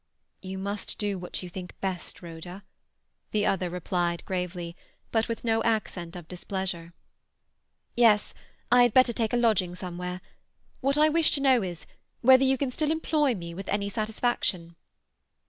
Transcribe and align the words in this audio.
"You 0.41 0.57
must 0.57 0.97
do 0.97 1.19
what 1.19 1.43
you 1.43 1.49
think 1.51 1.79
best, 1.79 2.23
Rhoda," 2.23 2.63
the 3.29 3.45
other 3.45 3.69
replied 3.69 4.25
gravely, 4.25 4.75
but 5.11 5.27
with 5.27 5.43
no 5.43 5.61
accent 5.61 6.15
of 6.15 6.27
displeasure. 6.27 6.93
"Yes, 7.95 8.33
I 8.71 8.81
had 8.81 8.95
better 8.95 9.13
take 9.13 9.31
a 9.31 9.37
lodging 9.37 9.75
somewhere. 9.75 10.21
What 10.79 10.97
I 10.97 11.09
wish 11.09 11.29
to 11.33 11.39
know 11.39 11.61
is, 11.61 11.85
whether 12.21 12.43
you 12.43 12.57
can 12.57 12.71
still 12.71 12.89
employ 12.89 13.35
me 13.35 13.53
with 13.53 13.69
any 13.69 13.89
satisfaction?" 13.89 14.75